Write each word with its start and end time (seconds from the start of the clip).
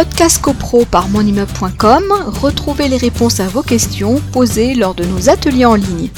podcast 0.00 0.40
copro 0.40 0.86
par 0.86 1.10
monimmeuble.com, 1.10 2.04
retrouvez 2.40 2.88
les 2.88 2.96
réponses 2.96 3.38
à 3.38 3.48
vos 3.48 3.62
questions 3.62 4.18
posées 4.32 4.74
lors 4.74 4.94
de 4.94 5.04
nos 5.04 5.28
ateliers 5.28 5.66
en 5.66 5.74
ligne. 5.74 6.08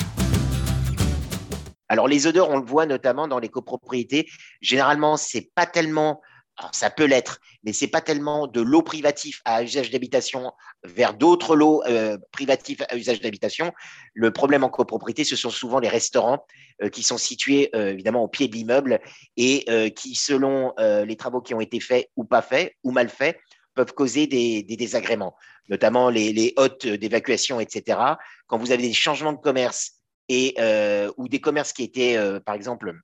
Alors 1.89 2.07
les 2.07 2.29
odeurs, 2.29 2.49
on 2.51 2.59
le 2.59 2.65
voit 2.65 2.87
notamment 2.87 3.27
dans 3.27 3.41
les 3.41 3.49
copropriétés. 3.49 4.29
Généralement, 4.61 5.17
c'est 5.17 5.51
pas 5.57 5.67
tellement 5.67 6.21
ça 6.71 6.91
peut 6.91 7.07
l'être, 7.07 7.41
mais 7.65 7.73
c'est 7.73 7.89
pas 7.89 8.01
tellement 8.01 8.47
de 8.47 8.61
l'eau 8.61 8.83
privatif 8.83 9.41
à 9.45 9.65
usage 9.65 9.91
d'habitation 9.91 10.53
vers 10.85 11.15
d'autres 11.15 11.57
lots 11.57 11.83
euh, 11.87 12.19
privatifs 12.31 12.83
à 12.89 12.97
usage 12.97 13.21
d'habitation. 13.21 13.73
Le 14.15 14.31
problème 14.31 14.63
en 14.63 14.69
copropriété, 14.69 15.25
ce 15.25 15.35
sont 15.35 15.51
souvent 15.51 15.81
les 15.81 15.89
restaurants 15.89 16.45
euh, 16.83 16.89
qui 16.89 17.03
sont 17.03 17.19
situés 17.19 17.71
euh, 17.75 17.91
évidemment 17.91 18.23
au 18.23 18.29
pied 18.29 18.47
de 18.49 18.55
l'immeuble 18.55 19.01
et 19.37 19.65
qui, 19.97 20.15
selon 20.15 20.73
les 20.79 21.17
travaux 21.17 21.41
qui 21.41 21.55
ont 21.55 21.61
été 21.61 21.81
faits 21.81 22.11
ou 22.17 22.25
pas 22.25 22.43
faits 22.43 22.75
ou 22.85 22.93
mal 22.93 23.09
faits, 23.09 23.37
peuvent 23.75 23.93
causer 23.95 24.27
des, 24.27 24.63
désagréments, 24.63 25.35
notamment 25.69 26.11
les, 26.11 26.33
les 26.33 26.53
hôtes 26.57 26.87
d'évacuation, 26.87 27.61
etc. 27.61 27.99
Quand 28.47 28.59
vous 28.59 28.73
avez 28.73 28.83
des 28.83 28.93
changements 28.93 29.33
de 29.33 29.41
commerce 29.41 29.93
et 30.29 30.55
ou 31.17 31.29
des 31.29 31.41
commerces 31.41 31.73
qui 31.73 31.83
étaient, 31.83 32.19
par 32.45 32.55
exemple, 32.55 32.95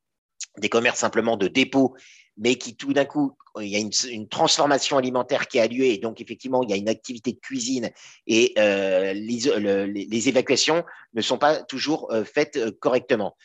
des 0.58 0.68
commerces 0.68 1.00
simplement 1.00 1.36
de 1.36 1.48
dépôt 1.48 1.94
mais 2.38 2.54
qui 2.54 2.76
tout 2.76 2.92
d'un 2.92 3.04
coup, 3.04 3.36
il 3.60 3.66
y 3.66 3.76
a 3.76 3.80
une, 3.80 4.28
transformation 4.28 4.96
alimentaire 4.96 5.48
qui 5.48 5.58
a 5.58 5.66
lieu 5.66 5.84
et 5.84 5.98
donc 5.98 6.20
effectivement, 6.20 6.62
il 6.62 6.70
y 6.70 6.72
a 6.72 6.76
une 6.76 6.88
activité 6.88 7.32
de 7.32 7.38
cuisine 7.40 7.90
et 8.26 8.54
euh, 8.58 9.12
les, 9.12 10.28
évacuations 10.28 10.84
ne 11.14 11.20
sont 11.20 11.38
pas 11.38 11.62
toujours 11.64 12.10
euh, 12.12 12.24
faites 12.24 12.56
euh, 12.56 12.70
correctement. 12.80 13.36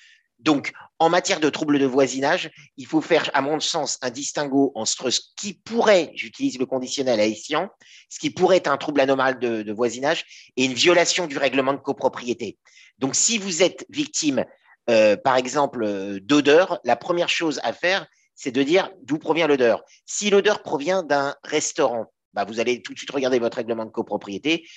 Donc, 0.43 0.73
en 0.99 1.09
matière 1.09 1.39
de 1.39 1.49
troubles 1.49 1.79
de 1.79 1.85
voisinage, 1.85 2.51
il 2.77 2.85
faut 2.85 3.01
faire, 3.01 3.29
à 3.33 3.41
mon 3.41 3.59
sens, 3.59 3.97
un 4.01 4.09
distinguo 4.09 4.73
entre 4.75 5.09
ce 5.09 5.21
qui 5.37 5.53
pourrait, 5.53 6.11
j'utilise 6.15 6.59
le 6.59 6.65
conditionnel 6.65 7.19
haïtien, 7.19 7.71
ce 8.09 8.19
qui 8.19 8.29
pourrait 8.29 8.57
être 8.57 8.67
un 8.67 8.77
trouble 8.77 8.99
anormal 8.99 9.39
de, 9.39 9.71
voisinage 9.71 10.51
et 10.57 10.65
une 10.65 10.73
violation 10.73 11.27
du 11.27 11.37
règlement 11.37 11.73
de 11.73 11.79
copropriété. 11.79 12.57
Donc, 12.99 13.15
si 13.15 13.37
vous 13.37 13.63
êtes 13.63 13.85
victime, 13.89 14.45
euh, 14.89 15.15
par 15.15 15.37
exemple, 15.37 16.19
d'odeur, 16.19 16.79
la 16.83 16.97
première 16.97 17.29
chose 17.29 17.59
à 17.63 17.71
faire, 17.71 18.05
c'est 18.35 18.51
de 18.51 18.63
dire 18.63 18.91
d'où 19.03 19.17
provient 19.17 19.47
l'odeur. 19.47 19.83
Si 20.05 20.29
l'odeur 20.29 20.61
provient 20.61 21.03
d'un 21.03 21.35
restaurant, 21.43 22.11
bah, 22.33 22.43
vous 22.45 22.59
allez 22.59 22.81
tout 22.81 22.93
de 22.93 22.97
suite 22.97 23.11
regarder 23.11 23.39
votre 23.39 23.57
règlement 23.57 23.85
de 23.85 23.91
copropriété. 23.91 24.67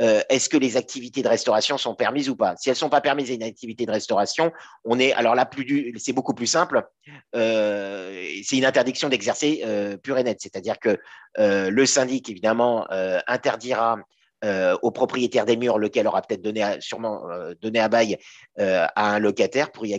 Euh, 0.00 0.22
est-ce 0.28 0.48
que 0.48 0.56
les 0.56 0.76
activités 0.76 1.22
de 1.22 1.28
restauration 1.28 1.76
sont 1.76 1.94
permises 1.94 2.28
ou 2.30 2.36
pas? 2.36 2.56
Si 2.56 2.68
elles 2.68 2.74
ne 2.74 2.78
sont 2.78 2.88
pas 2.88 3.00
permises 3.00 3.30
à 3.30 3.34
une 3.34 3.42
activité 3.42 3.84
de 3.84 3.90
restauration, 3.90 4.52
on 4.84 4.98
est 4.98 5.12
alors 5.12 5.34
là 5.34 5.44
plus 5.44 5.94
c'est 5.98 6.12
beaucoup 6.12 6.34
plus 6.34 6.46
simple. 6.46 6.82
Euh, 7.36 8.24
c'est 8.42 8.56
une 8.56 8.64
interdiction 8.64 9.08
d'exercer 9.08 9.62
euh, 9.64 9.96
pure 9.96 10.18
et 10.18 10.24
nette, 10.24 10.40
c'est-à-dire 10.40 10.78
que 10.78 10.98
le 11.36 11.86
syndic 11.86 12.28
évidemment 12.28 12.86
interdira 13.26 13.98
au 14.82 14.90
propriétaire 14.90 15.44
des 15.44 15.56
murs, 15.56 15.78
lequel 15.78 16.06
aura 16.06 16.22
peut-être 16.22 16.42
donné 16.42 16.64
euh, 16.64 17.54
donné 17.60 17.78
à 17.78 17.88
bail 17.88 18.18
à 18.58 19.14
un 19.14 19.18
locataire 19.18 19.70
pour 19.70 19.86
y, 19.86 19.94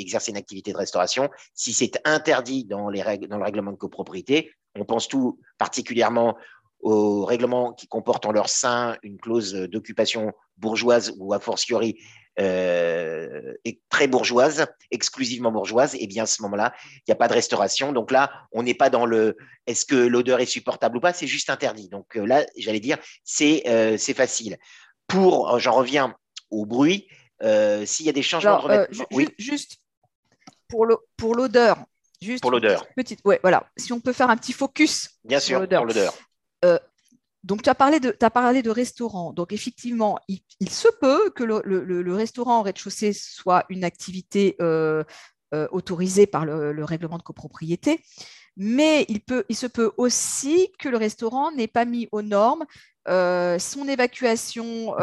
exercer 0.00 0.30
une 0.30 0.36
activité 0.36 0.72
de 0.72 0.76
restauration. 0.76 1.28
Si 1.54 1.72
c'est 1.72 2.00
interdit 2.04 2.64
dans, 2.64 2.88
les 2.88 3.02
règles, 3.02 3.28
dans 3.28 3.38
le 3.38 3.44
règlement 3.44 3.72
de 3.72 3.76
copropriété, 3.76 4.52
on 4.78 4.84
pense 4.84 5.08
tout 5.08 5.40
particulièrement 5.58 6.36
aux 6.82 7.24
règlements 7.24 7.72
qui 7.72 7.86
comportent 7.86 8.26
en 8.26 8.32
leur 8.32 8.48
sein 8.48 8.96
une 9.02 9.18
clause 9.18 9.52
d'occupation 9.54 10.32
bourgeoise 10.56 11.14
ou 11.18 11.32
a 11.32 11.40
fortiori 11.40 11.98
euh, 12.38 13.54
très 13.90 14.06
bourgeoise, 14.06 14.66
exclusivement 14.90 15.52
bourgeoise, 15.52 15.94
et 15.98 16.06
bien 16.06 16.22
à 16.22 16.26
ce 16.26 16.40
moment-là, 16.42 16.72
il 16.96 17.02
n'y 17.08 17.12
a 17.12 17.16
pas 17.16 17.28
de 17.28 17.34
restauration. 17.34 17.92
Donc 17.92 18.10
là, 18.10 18.32
on 18.52 18.62
n'est 18.62 18.74
pas 18.74 18.88
dans 18.88 19.04
le 19.04 19.36
est-ce 19.66 19.84
que 19.84 19.96
l'odeur 19.96 20.40
est 20.40 20.46
supportable 20.46 20.96
ou 20.96 21.00
pas, 21.00 21.12
c'est 21.12 21.26
juste 21.26 21.50
interdit. 21.50 21.88
Donc 21.88 22.16
euh, 22.16 22.24
là, 22.24 22.46
j'allais 22.56 22.80
dire, 22.80 22.98
c'est 23.24 23.64
euh, 23.66 23.98
facile. 23.98 24.56
Pour, 25.06 25.58
j'en 25.58 25.72
reviens 25.72 26.14
au 26.50 26.64
bruit, 26.64 27.08
s'il 27.84 28.06
y 28.06 28.08
a 28.08 28.12
des 28.12 28.22
changements 28.22 28.64
oui. 29.10 29.28
Juste 29.38 29.78
pour 30.66 30.86
l'odeur, 31.34 31.84
juste 32.22 32.42
pour 32.42 32.50
l'odeur. 32.50 32.86
Petite, 32.94 33.20
ouais, 33.24 33.40
voilà. 33.42 33.68
Si 33.76 33.92
on 33.92 34.00
peut 34.00 34.12
faire 34.12 34.30
un 34.30 34.36
petit 34.36 34.52
focus. 34.52 35.10
Bien 35.24 35.40
sûr, 35.40 35.66
pour 35.68 35.84
l'odeur 35.84 36.14
donc, 37.42 37.62
tu 37.62 37.70
as 37.70 37.74
parlé 37.74 38.00
de, 38.00 38.14
as 38.20 38.30
parlé 38.30 38.62
de 38.62 38.70
restaurant. 38.70 39.32
Donc, 39.32 39.52
effectivement, 39.52 40.18
il, 40.28 40.70
se 40.70 40.88
peut 41.00 41.30
que 41.30 41.44
le, 41.44 42.14
restaurant 42.14 42.60
au 42.60 42.62
rez-de-chaussée 42.62 43.12
soit 43.12 43.64
une 43.68 43.84
activité 43.84 44.56
euh, 44.60 45.04
euh, 45.54 45.66
autorisée 45.72 46.26
par 46.26 46.44
le, 46.44 46.84
règlement 46.84 47.18
de 47.18 47.22
copropriété, 47.22 48.00
mais 48.56 49.06
il, 49.08 49.20
peut, 49.20 49.44
il 49.48 49.56
se 49.56 49.66
peut 49.66 49.92
aussi 49.96 50.70
que 50.78 50.88
le 50.88 50.98
restaurant 50.98 51.50
n'ait 51.52 51.66
pas 51.66 51.84
mis 51.84 52.08
aux 52.12 52.22
normes 52.22 52.66
euh, 53.08 53.58
son 53.58 53.88
évacuation 53.88 54.94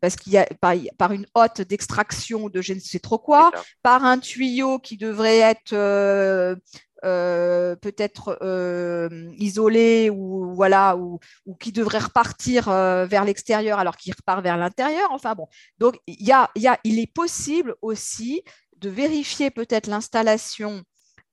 parce 0.00 0.16
qu'il 0.16 0.32
y 0.32 0.38
a 0.38 0.46
par, 0.60 1.12
une 1.12 1.26
hotte 1.34 1.60
d'extraction 1.62 2.48
de 2.48 2.60
je 2.60 2.72
ne 2.72 2.80
sais 2.80 2.98
trop 2.98 3.18
quoi, 3.18 3.50
par 3.82 4.04
un 4.04 4.18
tuyau 4.18 4.78
qui 4.78 4.96
devrait 4.96 5.38
être 5.38 5.72
euh, 5.72 6.56
peut-être 7.02 8.38
euh, 8.42 9.08
isolé 9.36 10.08
ou 10.10 10.54
voilà 10.54 10.96
ou, 10.96 11.18
qui 11.58 11.72
devrait 11.72 11.98
repartir 11.98 12.68
euh, 12.68 13.06
vers 13.06 13.24
l'extérieur 13.24 13.78
alors 13.78 13.96
qu'il 13.96 14.14
repart 14.14 14.42
vers 14.42 14.56
l'intérieur. 14.56 15.08
Enfin 15.10 15.34
bon, 15.34 15.48
donc 15.78 15.98
il 16.06 16.24
y 16.24 16.32
a, 16.32 16.50
y 16.56 16.68
a, 16.68 16.78
il 16.84 16.98
est 16.98 17.12
possible 17.12 17.74
aussi 17.82 18.42
de 18.76 18.88
vérifier 18.88 19.50
peut-être 19.50 19.88
l'installation 19.88 20.82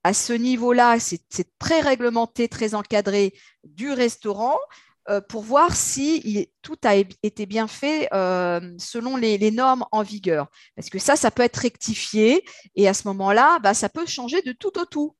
à 0.03 0.13
ce 0.13 0.34
niveau-là, 0.34 0.97
c'est 1.00 1.58
très 1.59 1.81
réglementé, 1.81 2.47
très 2.47 2.74
encadré 2.74 3.34
du 3.66 3.91
restaurant 3.91 4.58
pour 5.28 5.41
voir 5.41 5.75
si 5.75 6.50
tout 6.62 6.78
a 6.85 6.96
été 6.96 7.46
bien 7.46 7.68
fait 7.68 8.08
selon 8.78 9.18
les, 9.18 9.52
normes 9.52 9.84
en 9.91 10.02
vigueur. 10.02 10.47
Parce 10.78 10.90
que 10.90 11.00
ça, 11.00 11.18
ça 11.18 11.31
peut 11.31 11.44
être 11.44 11.58
rectifié 11.58 12.46
et 12.75 12.88
à 12.88 12.94
ce 12.94 13.09
moment-là, 13.09 13.59
bah, 13.59 13.74
ça 13.74 13.90
peut 13.90 14.06
changer 14.06 14.41
de 14.41 14.53
tout 14.53 14.79
au 14.79 14.85
tout. 14.85 15.18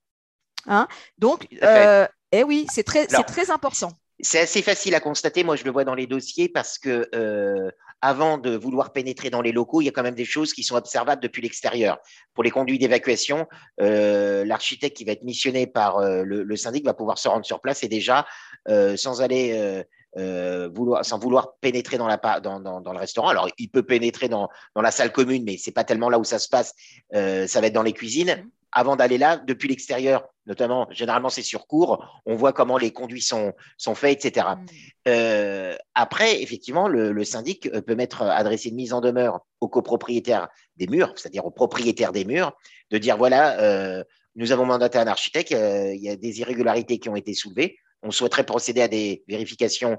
Hein. 0.70 0.88
Donc, 1.18 1.48
euh, 1.64 2.08
eh 2.32 2.44
oui, 2.44 2.68
c'est 2.72 2.84
très, 2.84 3.08
très 3.08 3.52
important. 3.52 3.92
C'est 4.22 4.40
assez 4.40 4.62
facile 4.62 4.96
à 4.96 5.00
constater, 5.00 5.44
moi 5.44 5.56
je 5.56 5.64
le 5.64 5.72
vois 5.72 5.86
dans 5.86 5.96
les 5.96 6.06
dossiers, 6.06 6.50
parce 6.50 6.78
que 6.78 7.10
euh, 7.16 7.72
avant 8.02 8.38
de 8.38 8.56
vouloir 8.56 8.92
pénétrer 8.92 9.30
dans 9.30 9.42
les 9.42 9.52
locaux, 9.52 9.82
il 9.82 9.86
y 9.86 9.88
a 9.88 9.92
quand 9.92 10.04
même 10.04 10.16
des 10.16 10.26
choses 10.26 10.54
qui 10.54 10.64
sont 10.64 10.76
observables 10.76 11.22
depuis 11.22 11.42
l'extérieur. 11.42 12.00
Pour 12.34 12.44
les 12.44 12.52
conduits 12.52 12.78
d'évacuation, 12.78 13.48
euh, 13.82 14.46
l'architecte 14.46 14.96
qui 14.98 15.06
va 15.06 15.14
être 15.14 15.24
missionné 15.24 15.68
par 15.68 16.02
le, 16.02 16.56
syndic 16.56 16.86
va 16.86 16.94
pouvoir 16.94 17.18
se 17.18 17.28
rendre 17.30 17.46
sur 17.46 17.62
place 17.62 17.84
et 17.84 17.88
déjà, 17.88 18.26
sans 18.68 19.22
aller 19.22 19.86
vouloir, 20.16 21.06
sans 21.06 21.18
vouloir 21.18 21.56
pénétrer 21.62 21.98
dans, 21.98 22.08
la, 22.08 22.18
dans, 22.42 22.60
dans, 22.60 22.94
le 22.94 23.00
restaurant. 23.00 23.30
Alors, 23.30 23.50
il 23.58 23.70
peut 23.70 23.84
pénétrer 23.84 24.28
dans, 24.28 24.50
dans 24.76 24.82
la 24.82 24.92
salle 24.92 25.14
commune, 25.14 25.44
mais 25.46 25.58
c'est 25.58 25.72
pas 25.72 25.86
tellement 25.86 26.10
là 26.10 26.20
où 26.20 26.26
ça 26.26 26.40
se 26.40 26.50
passe. 26.50 26.74
ça 27.14 27.62
va 27.62 27.68
être 27.68 27.74
dans 27.74 27.84
les 27.84 27.94
cuisines. 27.94 28.50
Avant 28.72 28.96
d'aller 28.96 29.18
là, 29.18 29.38
depuis 29.38 29.68
l'extérieur, 29.68 30.28
notamment, 30.46 30.88
généralement 30.92 31.30
c'est 31.30 31.44
sur 31.44 31.66
cours, 31.68 32.22
on 32.26 32.36
voit 32.36 32.54
comment 32.54 32.78
les 32.78 32.92
conduits 32.92 33.22
sont, 33.22 33.54
sont 33.78 33.96
faits, 33.96 34.26
etc. 34.26 34.48
Mm. 34.48 34.66
Euh, 35.08 35.76
après, 35.96 36.42
effectivement, 36.42 36.88
le, 36.88 37.24
syndic 37.24 37.68
euh, 37.68 37.82
peut 37.82 37.96
mettre 37.96 38.24
euh, 38.24 38.30
adresser 38.30 38.70
une 38.70 38.76
mise 38.76 38.94
en 38.94 39.02
demeure 39.02 39.46
aux 39.62 39.68
copropriétaires 39.68 40.50
des 40.76 40.88
murs, 40.88 41.14
c'est-à-dire 41.16 41.46
aux 41.46 41.52
propriétaires 41.52 42.12
des 42.12 42.26
murs, 42.26 42.54
de 42.92 42.98
dire 42.98 43.18
voilà, 43.18 44.04
nous 44.36 44.52
avons 44.52 44.66
mandaté 44.66 44.98
un 44.98 45.08
architecte, 45.08 45.52
il 45.52 46.00
y 46.02 46.10
a 46.10 46.16
des 46.16 46.40
irrégularités 46.40 46.98
qui 47.00 47.10
ont 47.10 47.16
été 47.16 47.34
soulevées. 47.34 47.78
On 48.02 48.12
souhaiterait 48.12 48.46
procéder 48.46 48.82
à 48.82 48.88
des 48.88 49.24
vérifications 49.28 49.98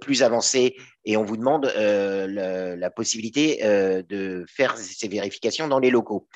plus 0.00 0.22
avancées 0.22 0.76
et 1.04 1.16
on 1.16 1.24
vous 1.24 1.36
demande 1.36 1.66
la, 1.74 2.90
possibilité 2.90 3.58
de 4.08 4.44
faire 4.48 4.78
ces 4.78 5.08
vérifications 5.08 5.66
dans 5.66 5.80
les 5.80 5.90
locaux. 5.90 6.28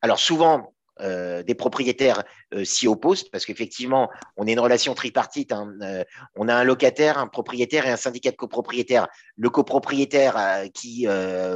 Alors 0.00 0.18
souvent, 0.18 0.72
euh, 1.02 1.42
des 1.42 1.54
propriétaires 1.54 2.22
euh, 2.54 2.64
s'y 2.64 2.86
opposent 2.86 3.28
parce 3.28 3.44
qu'effectivement, 3.44 4.08
on 4.36 4.46
est 4.46 4.52
une 4.52 4.60
relation 4.60 4.94
tripartite. 4.94 5.52
Hein, 5.52 5.74
euh, 5.82 6.04
on 6.36 6.48
a 6.48 6.54
un 6.54 6.64
locataire, 6.64 7.18
un 7.18 7.26
propriétaire 7.26 7.86
et 7.86 7.90
un 7.90 7.96
syndicat 7.96 8.30
de 8.30 8.36
copropriétaires. 8.36 9.08
Le 9.36 9.50
copropriétaire 9.50 10.62
qui 10.74 11.06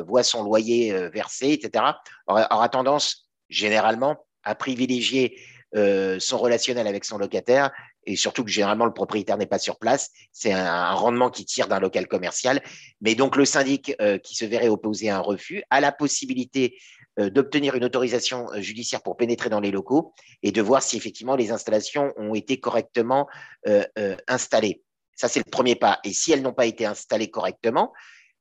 voit 0.06 0.22
son 0.22 0.42
loyer 0.42 1.08
versé, 1.08 1.52
etc., 1.52 1.84
aura, 2.26 2.68
tendance 2.68 3.28
généralement 3.48 4.26
à 4.42 4.54
privilégier 4.54 5.38
son 5.74 6.38
relationnel 6.38 6.86
avec 6.86 7.04
son 7.04 7.18
locataire 7.18 7.70
et 8.04 8.16
surtout 8.16 8.44
que 8.44 8.50
généralement 8.50 8.86
le 8.86 8.92
propriétaire 8.92 9.36
n'est 9.36 9.46
pas 9.46 9.58
sur 9.58 9.78
place. 9.78 10.10
C'est 10.32 10.52
un, 10.52 10.92
rendement 10.92 11.28
qui 11.28 11.44
tire 11.44 11.68
d'un 11.68 11.80
local 11.80 12.06
commercial. 12.06 12.62
Mais 13.00 13.14
donc 13.14 13.36
le 13.36 13.44
syndic 13.44 13.96
qui 14.22 14.34
se 14.36 14.44
verrait 14.44 14.68
opposer 14.68 15.10
un 15.10 15.18
refus 15.20 15.62
a 15.70 15.80
la 15.80 15.92
possibilité 15.92 16.76
euh, 17.18 17.30
d'obtenir 17.30 17.74
une 17.74 17.84
autorisation 17.84 18.52
euh, 18.52 18.60
judiciaire 18.60 19.02
pour 19.02 19.16
pénétrer 19.16 19.48
dans 19.48 19.60
les 19.60 19.70
locaux 19.70 20.12
et 20.42 20.52
de 20.52 20.60
voir 20.60 20.82
si 20.82 20.98
effectivement 20.98 21.34
les 21.34 21.50
installations 21.50 22.12
ont 22.18 22.34
été 22.34 22.60
correctement 22.60 23.26
euh, 23.66 23.84
installées. 24.28 24.82
Ça, 25.14 25.26
c'est 25.28 25.40
le 25.40 25.50
premier 25.50 25.76
pas. 25.76 25.98
Et 26.04 26.12
si 26.12 26.32
elles 26.32 26.42
n'ont 26.42 26.52
pas 26.52 26.66
été 26.66 26.84
installées 26.84 27.30
correctement, 27.30 27.94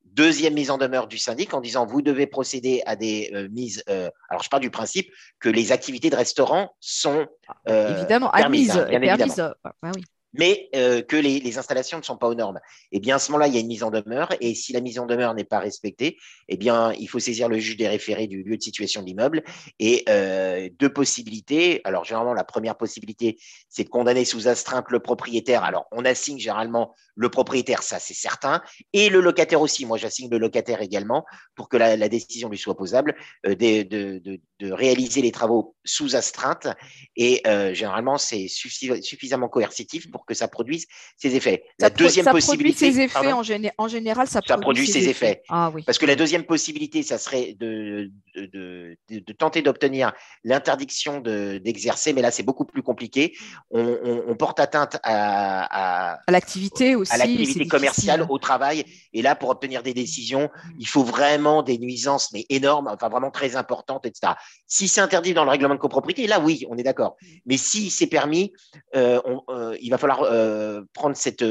deuxième 0.05 0.53
mise 0.53 0.71
en 0.71 0.77
demeure 0.77 1.07
du 1.07 1.17
syndic 1.17 1.53
en 1.53 1.61
disant 1.61 1.85
vous 1.85 2.01
devez 2.01 2.27
procéder 2.27 2.81
à 2.85 2.95
des 2.95 3.31
mises. 3.51 3.83
alors, 3.87 4.43
je 4.43 4.49
parle 4.49 4.61
du 4.61 4.71
principe 4.71 5.11
que 5.39 5.49
les 5.49 5.71
activités 5.71 6.09
de 6.09 6.15
restaurant 6.15 6.75
sont 6.79 7.27
évidemment 7.67 8.31
admises, 8.31 8.71
hein, 8.71 8.85
bien 8.89 9.01
évidemment. 9.01 9.53
Ah, 9.63 9.91
oui. 9.95 10.03
Mais 10.37 10.69
euh, 10.75 11.01
que 11.01 11.15
les, 11.15 11.57
installations 11.57 11.97
ne 11.97 12.03
sont 12.03 12.17
pas 12.17 12.27
aux 12.27 12.35
normes. 12.35 12.59
Eh 12.91 12.99
bien, 12.99 13.15
à 13.15 13.19
ce 13.19 13.31
moment-là, 13.31 13.47
il 13.47 13.53
y 13.53 13.57
a 13.57 13.61
une 13.61 13.67
mise 13.67 13.83
en 13.83 13.91
demeure, 13.91 14.29
et 14.41 14.55
si 14.55 14.73
la 14.73 14.81
mise 14.81 14.99
en 14.99 15.05
demeure 15.05 15.33
n'est 15.33 15.43
pas 15.43 15.59
respectée, 15.59 16.17
eh 16.49 16.57
bien, 16.57 16.93
il 16.93 17.07
faut 17.07 17.19
saisir 17.19 17.47
le 17.47 17.57
juge 17.59 17.77
des 17.77 17.87
référés 17.87 18.27
du 18.27 18.43
lieu 18.43 18.57
de 18.57 18.63
situation 18.63 19.01
de 19.01 19.07
l'immeuble. 19.07 19.43
Et 19.79 20.03
euh, 20.09 20.69
deux 20.79 20.89
possibilités. 20.89 21.81
Alors, 21.83 22.05
généralement, 22.05 22.33
la 22.33 22.43
première 22.43 22.75
possibilité, 22.75 23.37
c'est 23.69 23.85
de 23.85 23.89
condamner 23.89 24.25
sous 24.25 24.47
astreinte 24.47 24.85
le 24.89 24.99
propriétaire. 24.99 25.63
Alors, 25.63 25.85
on 25.91 26.05
assigne 26.05 26.39
généralement 26.39 26.93
le 27.15 27.29
propriétaire, 27.29 27.81
ça 27.81 27.99
c'est 27.99 28.13
certain, 28.13 28.61
et 28.93 29.09
le 29.09 29.21
locataire 29.21 29.61
aussi. 29.61 29.85
Moi, 29.85 29.97
j'assigne 29.97 30.29
le 30.29 30.37
locataire 30.37 30.81
également 30.81 31.25
pour 31.55 31.69
que 31.69 31.77
la, 31.77 32.09
décision 32.09 32.49
lui 32.49 32.57
soit 32.57 32.73
opposable 32.73 33.15
euh, 33.47 33.55
de, 33.55 34.39
réaliser 34.73 35.21
les 35.21 35.31
travaux 35.31 35.74
sous 35.85 36.15
astreinte. 36.15 36.67
Et 37.15 37.41
généralement, 37.73 38.17
c'est 38.17 38.47
suffisamment 38.47 39.47
coercitif 39.47 40.11
pour 40.11 40.25
que 40.25 40.33
ça 40.33 40.47
produise 40.47 40.85
ses 41.17 41.35
effets. 41.35 41.63
La 41.79 41.89
deuxième 41.89 42.25
possibilité. 42.25 42.91
Ses 42.91 42.99
effets 43.01 43.31
en, 43.31 43.41
en, 43.77 43.87
général, 43.87 44.27
ça, 44.27 44.41
produit, 44.41 44.87
ses, 44.87 45.07
effets. 45.07 45.43
Ah, 45.49 45.71
oui. 45.73 45.83
Parce 45.85 45.97
que 45.97 46.05
la 46.05 46.15
deuxième 46.15 46.43
possibilité, 46.43 47.03
ça 47.03 47.17
serait 47.17 47.53
de, 47.59 48.11
de, 48.35 48.97
de, 49.09 49.33
tenter 49.33 49.61
d'obtenir 49.61 50.13
l'interdiction 50.43 51.19
d'exercer, 51.21 52.13
mais 52.13 52.21
là, 52.21 52.31
c'est 52.31 52.43
beaucoup 52.43 52.65
plus 52.65 52.83
compliqué. 52.83 53.33
On, 53.71 54.35
porte 54.37 54.59
atteinte 54.59 54.97
à, 55.03 56.13
à, 56.15 56.31
l'activité 56.31 56.95
aussi. 56.95 57.13
À 57.13 57.17
l'activité 57.17 57.67
commerciale, 57.67 58.25
au 58.29 58.37
travail. 58.37 58.83
Et 59.13 59.21
là, 59.21 59.35
pour 59.35 59.49
obtenir 59.49 59.81
des 59.81 59.93
décisions, 59.93 60.49
mm. 60.53 60.71
il 60.79 60.87
faut 60.87 61.03
vraiment 61.03 61.63
des 61.63 61.77
nuisances, 61.77 62.31
mais 62.33 62.45
énormes, 62.49 62.87
enfin 62.87 63.09
vraiment 63.09 63.31
très 63.31 63.55
importantes, 63.55 64.05
etc. 64.05 64.33
Si 64.67 64.87
c'est 64.87 65.01
interdit 65.01 65.33
dans 65.33 65.45
le 65.45 65.51
règlement 65.51 65.75
de 65.75 65.79
copropriété, 65.79 66.27
là, 66.27 66.39
oui, 66.39 66.65
on 66.69 66.77
est 66.77 66.83
d'accord. 66.83 67.15
Mm. 67.21 67.27
Mais 67.45 67.57
si 67.57 67.89
c'est 67.89 68.07
permis, 68.07 68.51
euh, 68.95 69.21
euh, 69.49 69.77
il 69.81 69.89
va 69.89 69.97
falloir 69.97 70.23
euh, 70.23 70.81
prendre 70.93 71.15
cette 71.15 71.43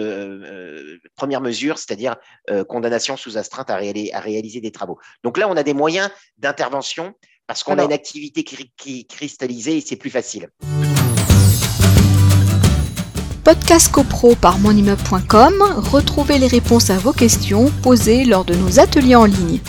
première 1.16 1.40
mesure, 1.40 1.78
c'est-à-dire 1.78 2.16
condamnation 2.68 3.16
sous 3.16 3.38
astreinte 3.38 3.70
à, 3.70 3.76
réaliser 3.76 4.60
des 4.60 4.72
travaux. 4.72 4.98
Donc 5.22 5.38
là, 5.38 5.48
on 5.48 5.56
a 5.56 5.62
des 5.62 5.74
moyens 5.74 6.10
d'intervention 6.74 7.14
parce 7.46 7.62
qu'on 7.62 7.78
a 7.78 7.84
une 7.84 7.92
activité 7.92 8.42
qui, 8.42 9.06
cristallisée 9.06 9.76
et 9.76 9.80
c'est 9.80 9.96
plus 9.96 10.10
facile. 10.10 10.48
Podcast 13.44 13.92
CoPro 13.92 14.34
par 14.36 14.58
monimmeuble.com, 14.58 15.54
retrouvez 15.76 16.38
les 16.38 16.46
réponses 16.46 16.88
à 16.88 16.96
vos 16.96 17.12
questions 17.12 17.70
posées 17.82 18.24
lors 18.24 18.46
de 18.46 18.54
nos 18.54 18.80
ateliers 18.80 19.16
en 19.16 19.26
ligne. 19.26 19.60